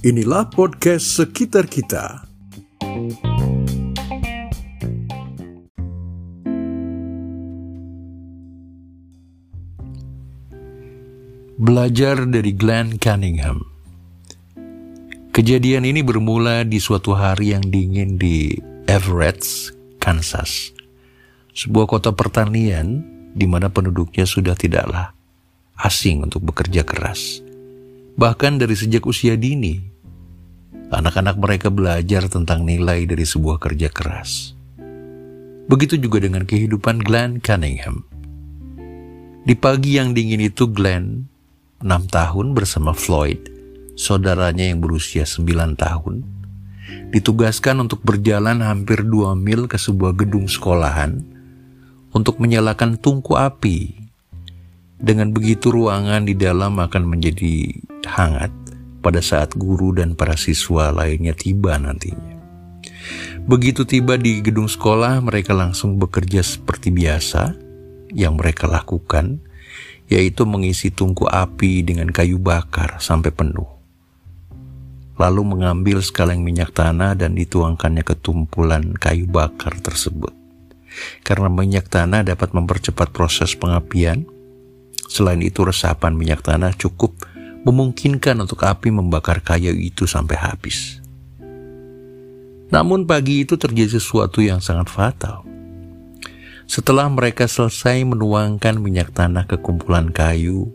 [0.00, 2.24] Inilah podcast sekitar kita.
[11.60, 13.60] Belajar dari Glenn Cunningham.
[15.36, 18.56] Kejadian ini bermula di suatu hari yang dingin di
[18.88, 19.44] Everett,
[20.00, 20.72] Kansas.
[21.52, 23.04] Sebuah kota pertanian
[23.36, 25.19] di mana penduduknya sudah tidaklah
[25.80, 27.40] asing untuk bekerja keras.
[28.20, 29.80] Bahkan dari sejak usia dini,
[30.92, 34.52] anak-anak mereka belajar tentang nilai dari sebuah kerja keras.
[35.70, 38.02] Begitu juga dengan kehidupan Glenn Cunningham.
[39.46, 41.30] Di pagi yang dingin itu Glenn
[41.80, 43.40] 6 tahun bersama Floyd,
[43.96, 46.26] saudaranya yang berusia 9 tahun,
[47.14, 51.24] ditugaskan untuk berjalan hampir 2 mil ke sebuah gedung sekolahan
[52.10, 53.99] untuk menyalakan tungku api.
[55.00, 57.72] Dengan begitu ruangan di dalam akan menjadi
[58.04, 58.52] hangat
[59.00, 62.36] pada saat guru dan para siswa lainnya tiba nantinya.
[63.48, 67.56] Begitu tiba di gedung sekolah, mereka langsung bekerja seperti biasa
[68.12, 69.40] yang mereka lakukan
[70.10, 73.66] yaitu mengisi tungku api dengan kayu bakar sampai penuh.
[75.16, 80.34] Lalu mengambil sekaleng minyak tanah dan dituangkannya ke tumpulan kayu bakar tersebut.
[81.22, 84.26] Karena minyak tanah dapat mempercepat proses pengapian,
[85.10, 87.18] selain itu resapan minyak tanah cukup
[87.66, 91.02] memungkinkan untuk api membakar kayu itu sampai habis.
[92.70, 95.42] Namun pagi itu terjadi sesuatu yang sangat fatal.
[96.70, 100.70] Setelah mereka selesai menuangkan minyak tanah ke kumpulan kayu,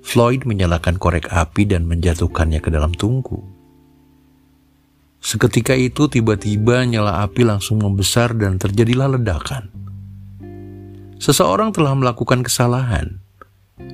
[0.00, 3.42] Floyd menyalakan korek api dan menjatuhkannya ke dalam tungku.
[5.20, 9.68] Seketika itu tiba-tiba nyala api langsung membesar dan terjadilah ledakan.
[11.20, 13.20] Seseorang telah melakukan kesalahan,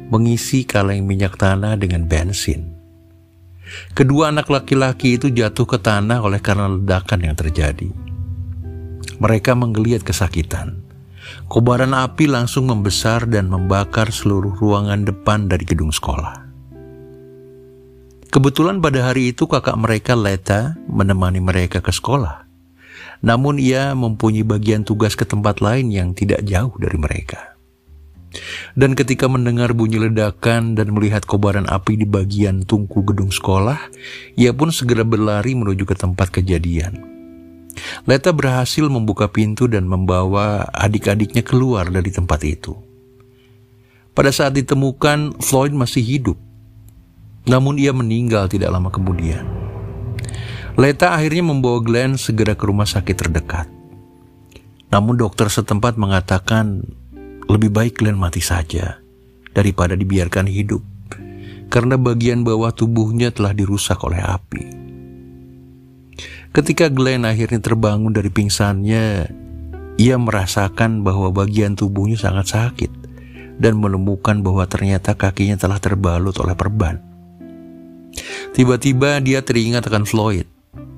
[0.06, 2.76] mengisi kaleng minyak tanah dengan bensin.
[3.92, 7.90] Kedua anak laki-laki itu jatuh ke tanah oleh karena ledakan yang terjadi.
[9.18, 10.86] Mereka menggeliat kesakitan.
[11.50, 16.46] Kobaran api langsung membesar dan membakar seluruh ruangan depan dari gedung sekolah.
[18.30, 22.46] Kebetulan pada hari itu kakak mereka Leta menemani mereka ke sekolah.
[23.24, 27.55] Namun ia mempunyai bagian tugas ke tempat lain yang tidak jauh dari mereka.
[28.76, 33.78] Dan ketika mendengar bunyi ledakan dan melihat kobaran api di bagian tungku gedung sekolah,
[34.36, 37.00] ia pun segera berlari menuju ke tempat kejadian.
[38.04, 42.76] Leta berhasil membuka pintu dan membawa adik-adiknya keluar dari tempat itu.
[44.16, 46.38] Pada saat ditemukan, Floyd masih hidup.
[47.46, 49.44] Namun ia meninggal tidak lama kemudian.
[50.76, 53.68] Leta akhirnya membawa Glenn segera ke rumah sakit terdekat.
[54.92, 56.84] Namun dokter setempat mengatakan
[57.46, 58.98] lebih baik Glenn mati saja
[59.54, 60.82] daripada dibiarkan hidup
[61.70, 64.64] karena bagian bawah tubuhnya telah dirusak oleh api.
[66.54, 69.28] Ketika Glenn akhirnya terbangun dari pingsannya,
[70.00, 72.92] ia merasakan bahwa bagian tubuhnya sangat sakit
[73.60, 76.96] dan menemukan bahwa ternyata kakinya telah terbalut oleh perban.
[78.56, 80.48] Tiba-tiba dia teringat akan Floyd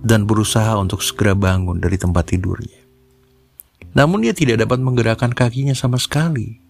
[0.06, 2.77] dan berusaha untuk segera bangun dari tempat tidurnya.
[3.98, 6.62] Namun dia tidak dapat menggerakkan kakinya sama sekali.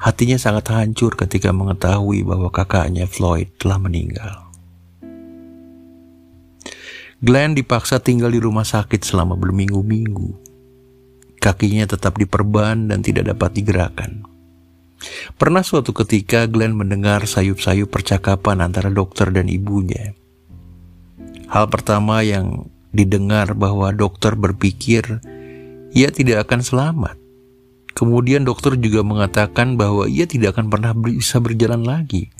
[0.00, 4.48] Hatinya sangat hancur ketika mengetahui bahwa kakaknya Floyd telah meninggal.
[7.20, 10.48] Glenn dipaksa tinggal di rumah sakit selama berminggu-minggu.
[11.36, 14.24] Kakinya tetap diperban dan tidak dapat digerakkan.
[15.36, 20.16] Pernah suatu ketika Glenn mendengar sayup-sayup percakapan antara dokter dan ibunya.
[21.52, 25.20] Hal pertama yang didengar bahwa dokter berpikir
[25.90, 27.16] ia tidak akan selamat.
[27.90, 32.30] Kemudian dokter juga mengatakan bahwa ia tidak akan pernah bisa berjalan lagi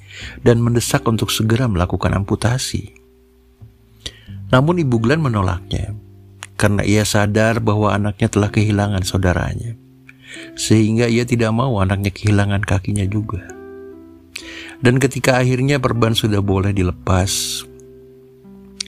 [0.46, 2.94] dan mendesak untuk segera melakukan amputasi.
[4.50, 5.94] Namun Ibu Glenn menolaknya
[6.54, 9.74] karena ia sadar bahwa anaknya telah kehilangan saudaranya.
[10.54, 13.42] Sehingga ia tidak mau anaknya kehilangan kakinya juga.
[14.80, 17.64] Dan ketika akhirnya perban sudah boleh dilepas,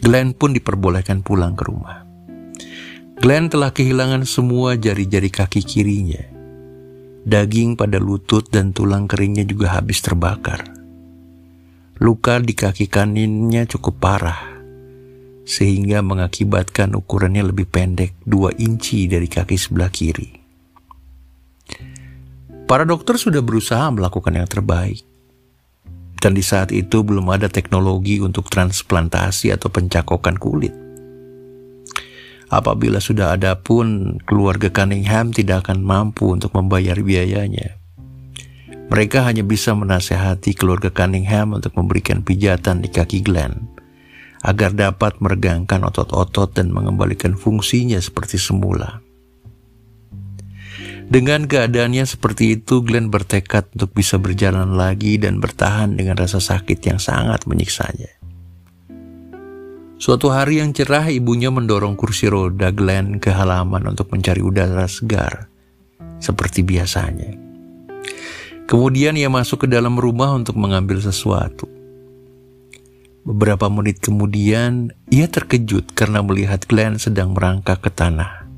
[0.03, 2.02] Glenn pun diperbolehkan pulang ke rumah.
[3.21, 6.23] Glenn telah kehilangan semua jari-jari kaki kirinya.
[7.29, 10.65] Daging pada lutut dan tulang keringnya juga habis terbakar.
[12.01, 14.53] Luka di kaki kaninnya cukup parah
[15.43, 20.31] sehingga mengakibatkan ukurannya lebih pendek 2 inci dari kaki sebelah kiri.
[22.65, 25.05] Para dokter sudah berusaha melakukan yang terbaik.
[26.17, 30.82] Dan di saat itu belum ada teknologi untuk transplantasi atau pencakokan kulit.
[32.53, 37.81] Apabila sudah ada pun, keluarga Cunningham tidak akan mampu untuk membayar biayanya.
[38.93, 43.73] Mereka hanya bisa menasehati keluarga Cunningham untuk memberikan pijatan di kaki Glenn
[44.45, 49.01] agar dapat meregangkan otot-otot dan mengembalikan fungsinya seperti semula.
[51.09, 56.85] Dengan keadaannya seperti itu, Glenn bertekad untuk bisa berjalan lagi dan bertahan dengan rasa sakit
[56.85, 58.22] yang sangat menyiksanya.
[60.03, 65.47] Suatu hari yang cerah, ibunya mendorong kursi roda Glenn ke halaman untuk mencari udara segar,
[66.19, 67.39] seperti biasanya.
[68.67, 71.71] Kemudian ia masuk ke dalam rumah untuk mengambil sesuatu.
[73.23, 78.51] Beberapa menit kemudian, ia terkejut karena melihat Glenn sedang merangkak ke tanah.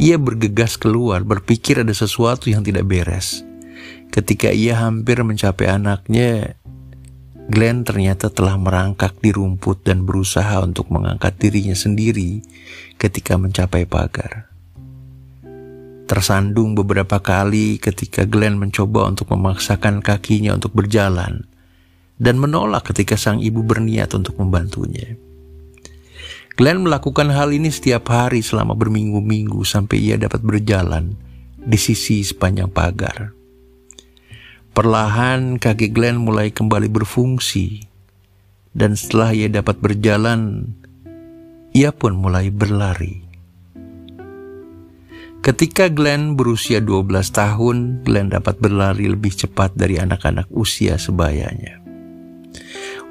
[0.00, 3.44] Ia bergegas keluar, berpikir ada sesuatu yang tidak beres.
[4.08, 6.56] Ketika ia hampir mencapai anaknya,
[7.46, 12.42] Glenn ternyata telah merangkak di rumput dan berusaha untuk mengangkat dirinya sendiri
[12.98, 14.56] ketika mencapai pagar
[16.06, 21.50] tersandung beberapa kali ketika Glenn mencoba untuk memaksakan kakinya untuk berjalan
[22.16, 25.18] dan menolak ketika sang ibu berniat untuk membantunya.
[26.56, 31.12] Glenn melakukan hal ini setiap hari selama berminggu-minggu sampai ia dapat berjalan
[31.60, 33.35] di sisi sepanjang pagar.
[34.76, 37.88] Perlahan kaki Glenn mulai kembali berfungsi
[38.76, 40.68] dan setelah ia dapat berjalan,
[41.72, 43.24] ia pun mulai berlari.
[45.40, 51.80] Ketika Glenn berusia 12 tahun, Glenn dapat berlari lebih cepat dari anak-anak usia sebayanya.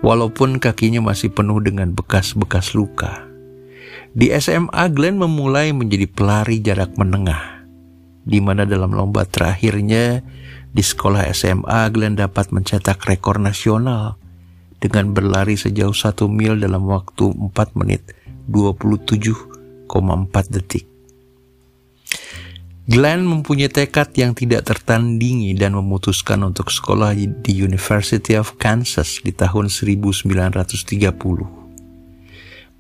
[0.06, 3.26] Walaupun kakinya masih penuh dengan bekas-bekas luka.
[4.14, 7.66] Di SMA, Glenn memulai menjadi pelari jarak menengah,
[8.22, 10.22] di mana dalam lomba terakhirnya
[10.76, 14.20] di sekolah SMA, Glenn dapat mencetak rekor nasional
[14.76, 18.12] dengan berlari sejauh satu mil dalam waktu 4 menit
[18.52, 19.88] 27,4
[20.52, 20.84] detik.
[22.86, 29.32] Glenn mempunyai tekad yang tidak tertandingi dan memutuskan untuk sekolah di University of Kansas di
[29.32, 30.84] tahun 1930.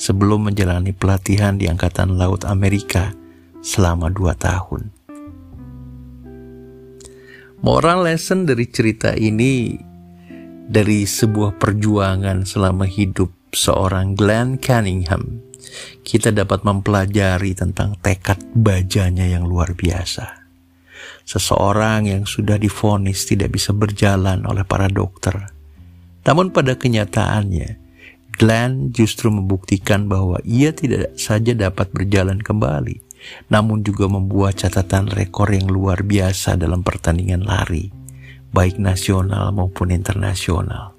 [0.00, 3.12] sebelum menjalani pelatihan di Angkatan Laut Amerika
[3.60, 4.95] selama dua tahun.
[7.64, 9.72] Moral lesson dari cerita ini
[10.68, 15.40] dari sebuah perjuangan selama hidup seorang Glenn Cunningham,
[16.04, 20.44] kita dapat mempelajari tentang tekad bajanya yang luar biasa.
[21.24, 25.48] Seseorang yang sudah difonis tidak bisa berjalan oleh para dokter.
[26.28, 27.80] Namun pada kenyataannya,
[28.36, 33.05] Glenn justru membuktikan bahwa ia tidak saja dapat berjalan kembali,
[33.48, 37.90] namun juga membuat catatan rekor yang luar biasa dalam pertandingan lari,
[38.50, 40.96] baik nasional maupun internasional.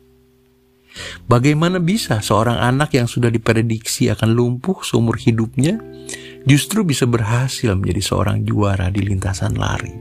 [1.29, 5.77] Bagaimana bisa seorang anak yang sudah diprediksi akan lumpuh seumur hidupnya
[6.47, 9.93] justru bisa berhasil menjadi seorang juara di lintasan lari,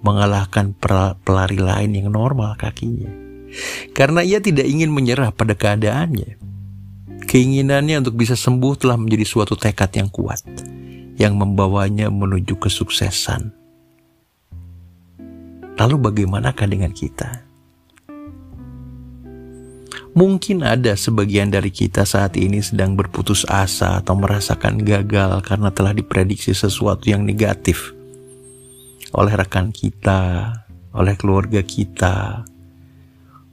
[0.00, 0.72] mengalahkan
[1.20, 3.10] pelari lain yang normal kakinya.
[3.94, 6.40] Karena ia tidak ingin menyerah pada keadaannya.
[7.24, 10.42] Keinginannya untuk bisa sembuh telah menjadi suatu tekad yang kuat,
[11.20, 13.54] yang membawanya menuju kesuksesan.
[15.74, 17.42] Lalu bagaimanakah dengan kita?
[20.14, 25.90] Mungkin ada sebagian dari kita saat ini sedang berputus asa atau merasakan gagal karena telah
[25.90, 27.90] diprediksi sesuatu yang negatif
[29.14, 30.50] oleh rekan kita,
[30.90, 32.42] oleh keluarga kita,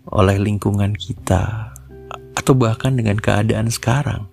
[0.10, 1.74] oleh lingkungan kita,
[2.34, 4.31] atau bahkan dengan keadaan sekarang.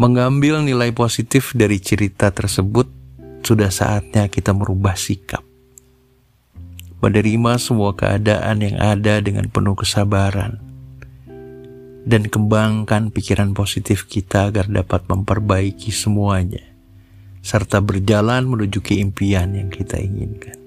[0.00, 2.88] Mengambil nilai positif dari cerita tersebut,
[3.44, 5.44] sudah saatnya kita merubah sikap.
[7.04, 10.62] Menerima semua keadaan yang ada dengan penuh kesabaran,
[12.08, 16.62] dan kembangkan pikiran positif kita agar dapat memperbaiki semuanya,
[17.44, 20.61] serta berjalan menuju keimpian yang kita inginkan.